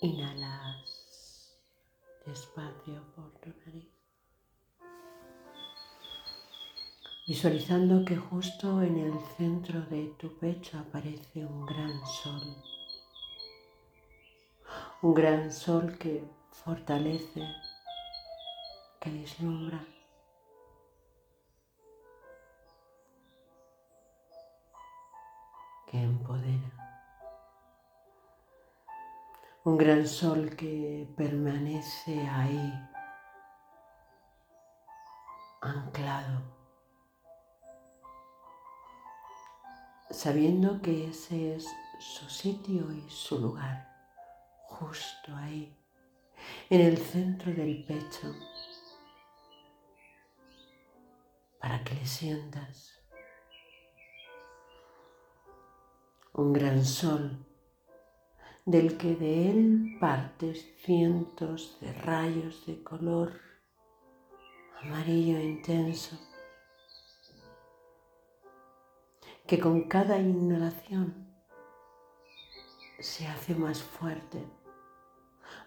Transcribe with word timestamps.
Inhalas 0.00 1.58
despacio 2.24 3.02
por 3.16 3.32
tu 3.40 3.50
nariz. 3.66 3.88
Visualizando 7.26 8.04
que 8.04 8.16
justo 8.16 8.80
en 8.80 8.96
el 8.96 9.18
centro 9.36 9.80
de 9.86 10.14
tu 10.16 10.38
pecho 10.38 10.78
aparece 10.78 11.44
un 11.44 11.66
gran 11.66 12.06
sol. 12.06 12.42
Un 15.02 15.14
gran 15.14 15.50
sol 15.50 15.98
que 15.98 16.22
fortalece, 16.52 17.42
que 19.00 19.10
deslumbra. 19.10 19.84
que 25.90 26.02
empodera 26.02 26.77
un 29.64 29.76
gran 29.76 30.06
sol 30.06 30.54
que 30.56 31.08
permanece 31.16 32.20
ahí, 32.28 32.72
anclado, 35.60 36.42
sabiendo 40.10 40.80
que 40.80 41.08
ese 41.08 41.56
es 41.56 41.68
su 41.98 42.30
sitio 42.30 42.92
y 42.92 43.10
su 43.10 43.38
lugar, 43.40 43.88
justo 44.68 45.34
ahí, 45.34 45.76
en 46.70 46.80
el 46.80 46.96
centro 46.96 47.52
del 47.52 47.84
pecho, 47.84 48.32
para 51.60 51.82
que 51.82 51.94
le 51.94 52.06
sientas. 52.06 52.94
Un 56.32 56.52
gran 56.52 56.84
sol 56.84 57.47
del 58.68 58.98
que 58.98 59.16
de 59.16 59.50
él 59.50 59.96
partes 59.98 60.62
cientos 60.84 61.78
de 61.80 61.90
rayos 61.90 62.66
de 62.66 62.82
color 62.82 63.32
amarillo 64.82 65.40
intenso, 65.40 66.18
que 69.46 69.58
con 69.58 69.88
cada 69.88 70.18
inhalación 70.18 71.32
se 73.00 73.26
hace 73.26 73.54
más 73.54 73.82
fuerte, 73.82 74.44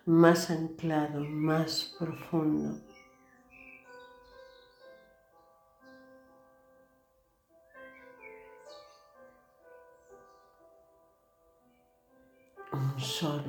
más 0.05 0.51
anclado, 0.51 1.21
más 1.21 1.95
profundo. 1.97 2.79
Sol 13.01 13.43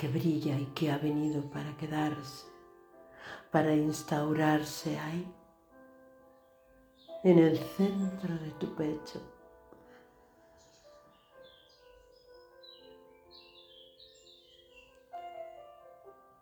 que 0.00 0.08
brilla 0.08 0.58
y 0.58 0.64
que 0.66 0.90
ha 0.90 0.96
venido 0.96 1.42
para 1.50 1.76
quedarse, 1.76 2.46
para 3.50 3.74
instaurarse 3.74 4.98
ahí, 4.98 5.30
en 7.22 7.38
el 7.38 7.58
centro 7.58 8.34
de 8.38 8.50
tu 8.52 8.74
pecho. 8.74 9.20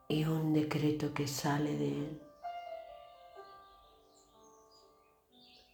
Y 0.07 0.25
un 0.25 0.53
decreto 0.53 1.13
que 1.13 1.27
sale 1.27 1.77
de 1.77 1.89
él. 1.89 2.23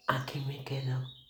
Aquí 0.06 0.40
me 0.46 0.64
quedo. 0.64 1.23